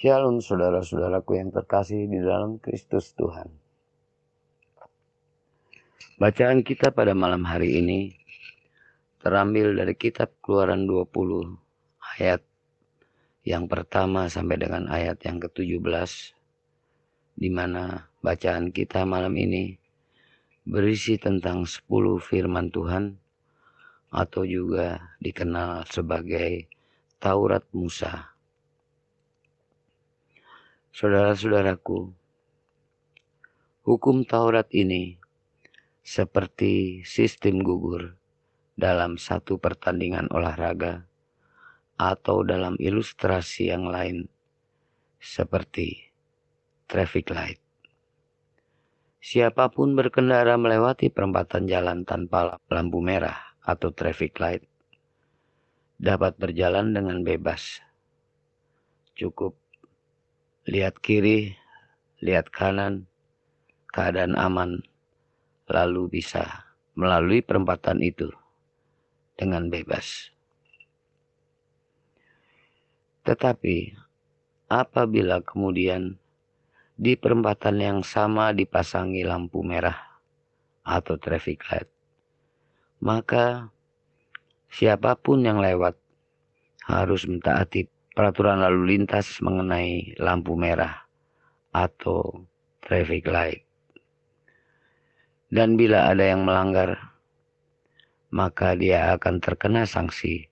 [0.00, 3.52] Shalom saudara-saudaraku yang terkasih di dalam Kristus Tuhan.
[6.16, 8.16] Bacaan kita pada malam hari ini
[9.20, 11.52] terambil dari kitab Keluaran 20
[12.16, 12.40] ayat
[13.44, 16.32] yang pertama sampai dengan ayat yang ke-17
[17.36, 19.76] di mana bacaan kita malam ini
[20.64, 21.84] berisi tentang 10
[22.24, 23.20] firman Tuhan
[24.08, 26.72] atau juga dikenal sebagai
[27.20, 28.29] Taurat Musa.
[30.90, 32.10] Saudara-saudaraku,
[33.86, 35.22] hukum Taurat ini
[36.02, 38.18] seperti sistem gugur
[38.74, 41.06] dalam satu pertandingan olahraga
[41.94, 44.26] atau dalam ilustrasi yang lain
[45.22, 46.10] seperti
[46.90, 47.62] traffic light.
[49.22, 54.66] Siapa pun berkendara melewati perempatan jalan tanpa lampu merah atau traffic light
[56.02, 57.78] dapat berjalan dengan bebas.
[59.14, 59.54] Cukup
[60.70, 61.58] lihat kiri,
[62.22, 63.10] lihat kanan,
[63.90, 64.86] keadaan aman,
[65.66, 68.30] lalu bisa melalui perempatan itu
[69.34, 70.30] dengan bebas.
[73.26, 73.98] Tetapi
[74.70, 76.14] apabila kemudian
[76.94, 79.98] di perempatan yang sama dipasangi lampu merah
[80.86, 81.90] atau traffic light,
[83.02, 83.74] maka
[84.70, 85.98] siapa pun yang lewat
[86.86, 91.06] harus mentaati peraturan lalu lintas mengenai lampu merah
[91.70, 92.46] atau
[92.82, 93.62] traffic light.
[95.50, 97.18] Dan bila ada yang melanggar,
[98.30, 100.46] maka dia akan terkena sanksi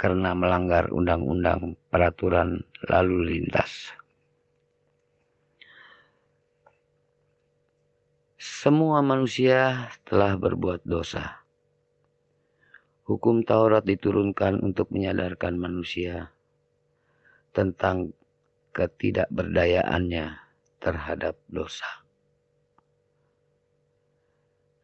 [0.00, 3.92] karena melanggar undang-undang peraturan lalu lintas.
[8.40, 11.44] Semua manusia telah berbuat dosa.
[13.04, 16.32] Hukum Taurat diturunkan untuk menyadarkan manusia
[17.50, 18.14] tentang
[18.70, 20.38] ketidakberdayaannya
[20.78, 21.86] terhadap dosa.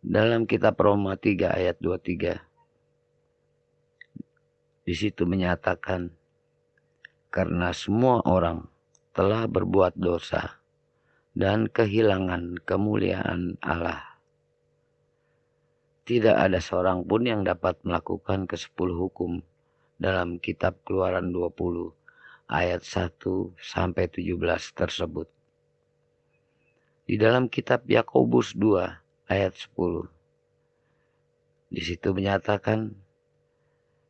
[0.07, 2.39] Dalam kitab Roma 3 ayat 23
[4.87, 6.15] di situ menyatakan
[7.35, 8.71] karena semua orang
[9.11, 10.63] telah berbuat dosa
[11.35, 14.15] dan kehilangan kemuliaan Allah.
[16.07, 19.43] Tidak ada seorang pun yang dapat melakukan kesepuluh hukum
[19.99, 22.06] dalam kitab keluaran 20
[22.47, 23.19] ayat 1
[23.59, 24.39] sampai 17
[24.75, 25.29] tersebut.
[27.07, 30.07] Di dalam kitab Yakobus 2 ayat 10.
[31.71, 32.95] Di situ menyatakan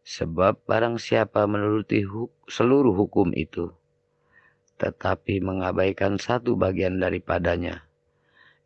[0.07, 3.75] sebab barang siapa menuruti huk seluruh hukum itu
[4.77, 7.87] tetapi mengabaikan satu bagian daripadanya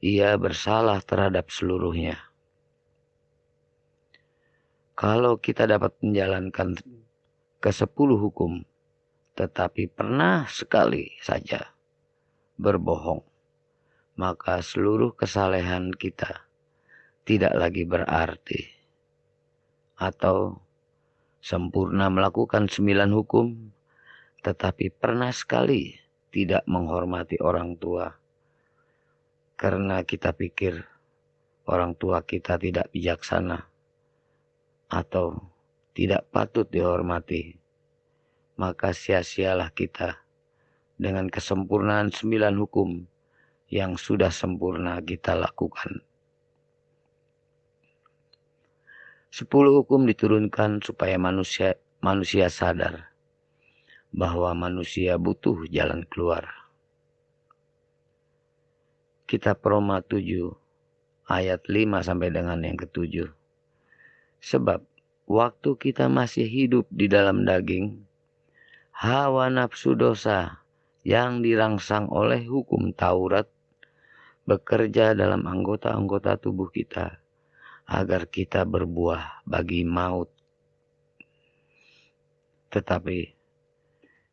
[0.01, 2.17] ia bersalah terhadap seluruhnya.
[4.97, 6.77] Kalau kita dapat menjalankan
[7.61, 8.65] ke sepuluh hukum
[9.41, 11.73] tetapi pernah sekali saja
[12.61, 13.25] berbohong,
[14.21, 16.45] maka seluruh kesalehan kita
[17.25, 18.69] tidak lagi berarti.
[19.97, 20.61] Atau
[21.41, 23.47] sempurna melakukan sembilan hukum,
[24.45, 25.97] tetapi pernah sekali
[26.29, 28.13] tidak menghormati orang tua.
[29.57, 30.85] Karena kita pikir
[31.65, 33.57] orang tua kita tidak bijaksana
[34.93, 35.33] atau
[35.97, 37.60] tidak patut dihormati
[38.61, 40.21] maka sia-sialah kita
[41.01, 43.09] dengan kesempurnaan sembilan hukum
[43.73, 46.05] yang sudah sempurna kita lakukan.
[49.33, 53.09] Sepuluh hukum diturunkan supaya manusia manusia sadar
[54.13, 56.45] bahwa manusia butuh jalan keluar.
[59.25, 60.53] Kitab Roma 7
[61.31, 63.31] ayat 5 sampai dengan yang ketujuh.
[64.43, 64.83] Sebab
[65.31, 68.10] waktu kita masih hidup di dalam daging,
[69.01, 70.61] hawa nafsu dosa
[71.09, 73.49] yang dirangsang oleh hukum Taurat
[74.45, 77.17] bekerja dalam anggota-anggota tubuh kita
[77.89, 80.29] agar kita berbuah bagi maut.
[82.69, 83.25] Tetapi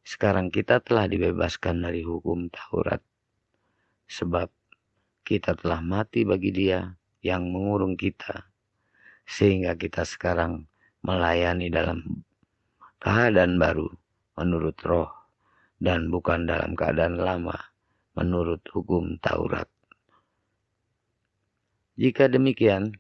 [0.03, 2.99] sekarang kita telah dibebaskan dari hukum Taurat
[4.11, 4.51] sebab
[5.23, 6.91] kita telah mati bagi dia
[7.23, 8.51] yang mengurung kita
[9.23, 10.67] sehingga kita sekarang
[11.07, 12.03] melayani dalam
[12.99, 14.06] keadaan baru
[14.38, 15.10] menurut roh
[15.81, 17.57] dan bukan dalam keadaan lama
[18.13, 19.66] menurut hukum Taurat.
[21.98, 22.94] Jika demikian,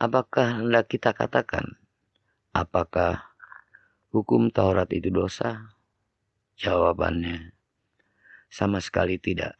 [0.00, 1.76] apakah hendak kita katakan?
[2.56, 3.36] Apakah
[4.08, 5.76] hukum Taurat itu dosa?
[6.56, 7.52] Jawabannya,
[8.48, 9.52] sama sekali tidak.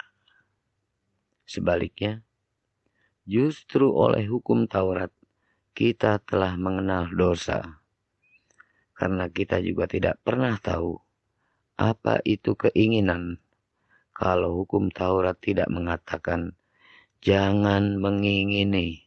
[1.44, 2.24] Sebaliknya,
[3.28, 5.12] justru oleh hukum Taurat
[5.76, 7.83] kita telah mengenal dosa
[8.94, 10.96] karena kita juga tidak pernah tahu
[11.74, 13.42] Apa itu keinginan?
[14.14, 16.54] Kalau hukum Taurat tidak mengatakan
[17.18, 19.02] jangan mengingini.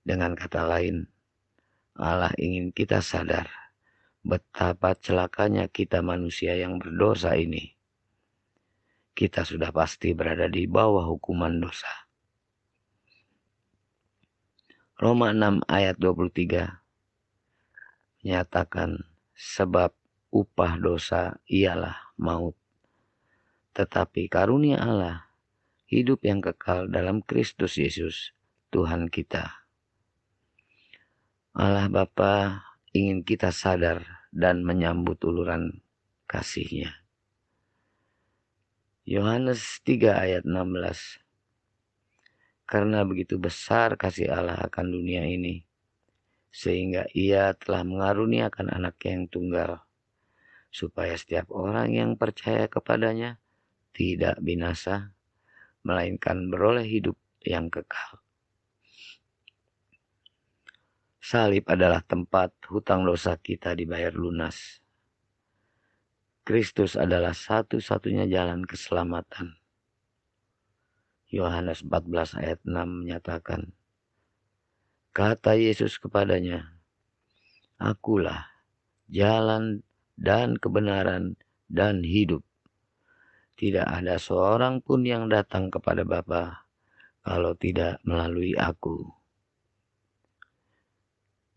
[0.00, 1.04] Dengan kata lain,
[2.00, 3.52] Allah ingin kita sadar
[4.24, 7.76] betapa celakanya kita manusia yang berdosa ini.
[9.12, 11.92] Kita sudah pasti berada di bawah hukuman dosa.
[14.96, 16.83] Roma 6 ayat 23
[18.24, 19.04] menyatakan
[19.36, 19.92] sebab
[20.32, 22.56] upah dosa ialah maut.
[23.76, 25.28] Tetapi karunia Allah
[25.92, 28.32] hidup yang kekal dalam Kristus Yesus
[28.72, 29.62] Tuhan kita.
[31.52, 32.64] Allah Bapa
[32.96, 35.84] ingin kita sadar dan menyambut uluran
[36.24, 37.04] kasihnya.
[39.04, 41.20] Yohanes 3 ayat 16
[42.64, 45.68] Karena begitu besar kasih Allah akan dunia ini,
[46.54, 49.82] sehingga ia telah mengaruniakan anak yang tunggal,
[50.70, 53.42] supaya setiap orang yang percaya kepadanya
[53.90, 55.10] tidak binasa,
[55.82, 58.22] melainkan beroleh hidup yang kekal.
[61.18, 64.78] Salib adalah tempat hutang dosa kita dibayar lunas.
[66.44, 69.56] Kristus adalah satu-satunya jalan keselamatan.
[71.32, 72.76] Yohanes 14 ayat 6
[73.08, 73.72] menyatakan,
[75.14, 76.74] Kata Yesus kepadanya,
[77.78, 78.50] Akulah
[79.06, 79.86] jalan
[80.18, 81.38] dan kebenaran
[81.70, 82.42] dan hidup.
[83.54, 86.66] Tidak ada seorang pun yang datang kepada Bapa
[87.22, 89.06] kalau tidak melalui aku.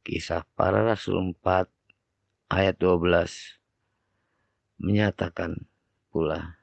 [0.06, 5.66] Kisah para Rasul 4 ayat 12 menyatakan
[6.14, 6.62] pula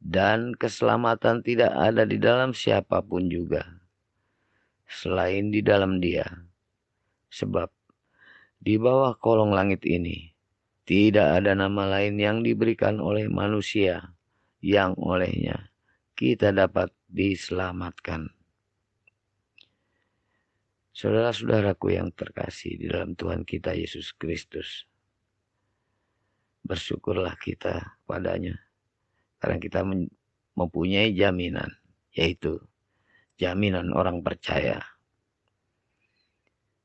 [0.00, 3.79] dan keselamatan tidak ada di dalam siapa pun juga
[4.90, 6.26] selain di dalam dia
[7.30, 7.70] sebab
[8.58, 10.34] di bawah kolong langit ini
[10.82, 14.10] tidak ada nama lain yang diberikan oleh manusia
[14.58, 15.70] yang olehnya
[16.20, 18.28] kita dapat diselamatkan.
[20.92, 24.84] Saudara-saudaraku yang terkasih di dalam Tuhan kita Yesus Kristus.
[26.60, 28.52] Bersyukurlah kita padanya.
[29.40, 29.80] Karena kita
[30.52, 31.72] mempunyai jaminan.
[32.12, 32.60] Yaitu
[33.40, 34.84] jaminan orang percaya.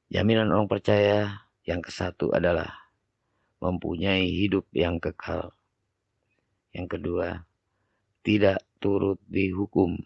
[0.07, 2.71] Jaminan orang percaya yang ke satu adalah
[3.59, 5.51] mempunyai hidup yang kekal.
[6.71, 7.43] Yang kedua,
[8.23, 9.99] tidak turut dihukum.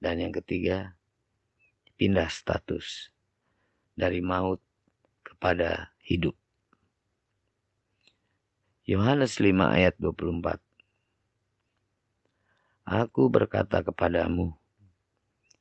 [0.00, 0.96] Dan yang ketiga,
[2.00, 3.12] pindah status
[3.92, 4.64] dari maut
[5.20, 6.32] kepada hidup.
[8.88, 10.60] Yohanes 5 ayat 24
[12.84, 14.52] Aku berkata kepadamu,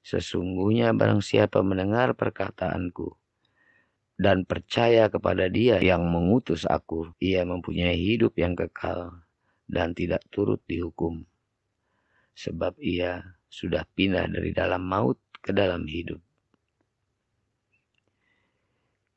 [0.04, 3.18] sesungguhnya barang siapa mendengar perkataanku
[4.14, 9.26] dan percaya kepada dia yang mengutus aku, ia mempunyai hidup yang kekal
[9.66, 11.26] dan tidak turut dihukum.
[12.38, 16.22] Sebab ia sudah pindah dari dalam maut ke dalam hidup.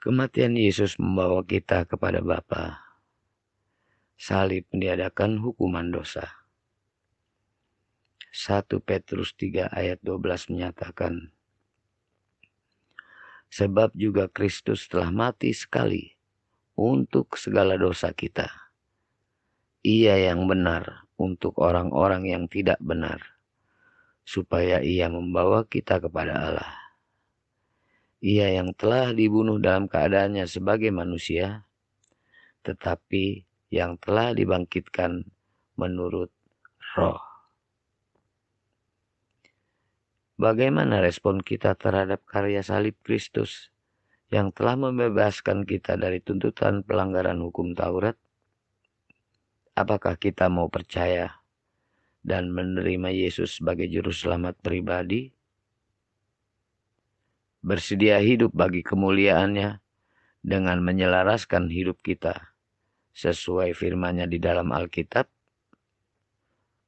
[0.01, 2.79] Kematian Yesus membawa kita kepada Bapa.
[4.17, 6.36] Salib meniadakan hukuman dosa.
[8.37, 11.33] 1 Petrus 3 ayat 12 menyatakan,
[13.49, 16.13] Sebab juga Kristus telah mati sekali
[16.77, 18.53] untuk segala dosa kita.
[19.81, 23.25] Ia yang benar untuk orang-orang yang tidak benar
[24.29, 26.77] supaya ia membawa kita kepada Allah.
[28.21, 31.65] Ia yang telah dibunuh dalam keadaannya sebagai manusia,
[32.69, 35.25] tetapi yang telah dibangkitkan
[35.81, 36.29] menurut
[37.01, 37.36] roh.
[40.37, 43.73] Bagaimana respon kita terhadap karya salib Kristus
[44.29, 48.21] yang telah membebaskan kita dari tuntutan pelanggaran hukum Taurat?
[49.73, 51.41] Apakah kita mau percaya
[52.21, 55.33] dan menerima Yesus sebagai juru selamat pribadi,
[57.65, 59.81] bersedia hidup bagi kemuliaannya
[60.45, 62.53] dengan menyelaraskan hidup kita
[63.17, 65.33] sesuai firman-Nya di dalam Alkitab,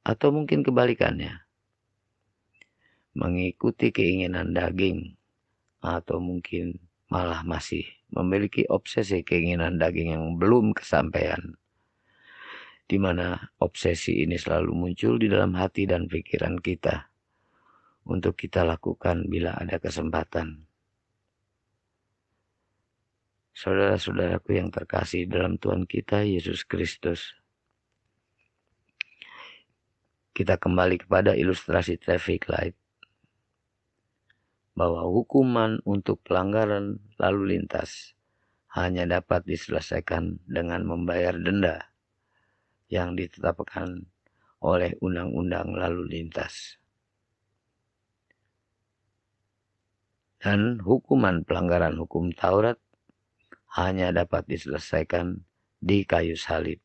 [0.05, 1.48] atau mungkin kebalikannya,
[3.17, 5.15] mengikuti keinginan daging,
[5.81, 6.77] atau mungkin
[7.09, 11.57] malah masih memiliki obsesi keinginan daging yang belum kesampaian
[12.89, 17.13] di mana obsesi ini selalu muncul di dalam hati dan pikiran kita
[18.09, 20.65] untuk kita lakukan bila ada kesempatan.
[23.53, 27.37] Saudara-saudaraku yang terkasih dalam Tuhan kita Yesus Kristus.
[30.33, 32.73] Kita kembali kepada ilustrasi traffic light.
[34.77, 38.15] Bahwa hukuman untuk pelanggaran lalu lintas
[38.73, 41.89] hanya dapat diselesaikan dengan membayar denda
[42.89, 44.05] yang ditetapkan
[44.59, 46.77] oleh undang-undang lalu lintas.
[50.39, 52.79] Dan hukuman pelanggaran hukum Taurat
[53.75, 55.43] hanya dapat diselesaikan
[55.77, 56.79] di kayu salib.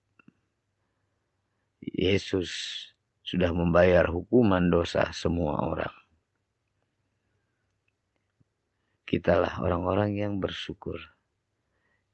[1.80, 2.50] Yesus
[3.22, 6.03] sudah membayar hukuman dosa semua orang.
[9.04, 10.96] Kitalah orang-orang yang bersyukur,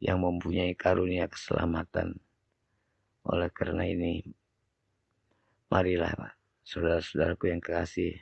[0.03, 2.19] yang mempunyai karunia keselamatan.
[3.23, 4.27] Oleh karena ini,
[5.71, 6.35] marilah
[6.67, 8.19] saudara-saudaraku yang kekasih,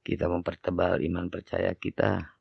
[0.00, 2.32] kita mempertebal iman percaya kita.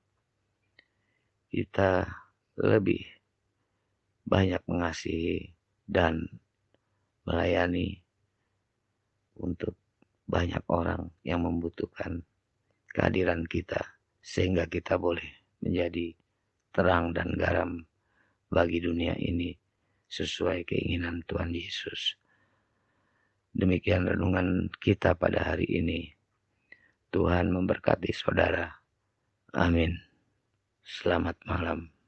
[1.52, 2.08] Kita
[2.56, 3.04] lebih
[4.24, 5.52] banyak mengasihi
[5.84, 6.32] dan
[7.28, 8.00] melayani
[9.36, 9.76] untuk
[10.32, 12.24] banyak orang yang membutuhkan
[12.96, 15.26] kehadiran kita sehingga kita boleh
[15.64, 16.16] menjadi
[16.72, 17.82] terang dan garam
[18.48, 19.56] bagi dunia ini
[20.10, 22.18] sesuai keinginan Tuhan Yesus.
[23.54, 26.10] Demikian renungan kita pada hari ini.
[27.10, 28.70] Tuhan memberkati saudara.
[29.58, 29.98] Amin.
[30.86, 31.99] Selamat malam.